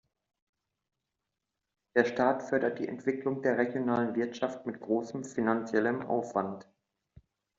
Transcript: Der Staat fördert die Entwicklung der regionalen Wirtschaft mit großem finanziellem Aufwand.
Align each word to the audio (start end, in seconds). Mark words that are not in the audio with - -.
Der 1.95 2.05
Staat 2.05 2.41
fördert 2.41 2.79
die 2.79 2.87
Entwicklung 2.87 3.43
der 3.43 3.59
regionalen 3.59 4.15
Wirtschaft 4.15 4.65
mit 4.65 4.81
großem 4.81 5.23
finanziellem 5.23 6.01
Aufwand. 6.07 6.67